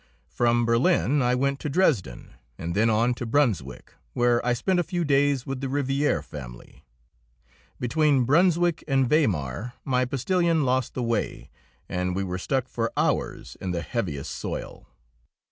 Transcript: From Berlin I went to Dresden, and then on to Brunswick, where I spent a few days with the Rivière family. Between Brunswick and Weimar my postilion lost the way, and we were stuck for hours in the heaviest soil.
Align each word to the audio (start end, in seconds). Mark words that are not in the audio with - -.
From 0.29 0.65
Berlin 0.65 1.21
I 1.21 1.35
went 1.35 1.59
to 1.59 1.69
Dresden, 1.69 2.31
and 2.57 2.73
then 2.73 2.89
on 2.89 3.13
to 3.13 3.25
Brunswick, 3.27 3.93
where 4.13 4.43
I 4.43 4.53
spent 4.53 4.79
a 4.79 4.83
few 4.83 5.05
days 5.05 5.45
with 5.45 5.61
the 5.61 5.67
Rivière 5.67 6.23
family. 6.23 6.83
Between 7.79 8.23
Brunswick 8.23 8.83
and 8.87 9.07
Weimar 9.07 9.73
my 9.85 10.05
postilion 10.05 10.65
lost 10.65 10.95
the 10.95 11.03
way, 11.03 11.51
and 11.87 12.15
we 12.15 12.23
were 12.23 12.39
stuck 12.39 12.67
for 12.67 12.91
hours 12.97 13.55
in 13.61 13.69
the 13.73 13.83
heaviest 13.83 14.31
soil. 14.31 14.87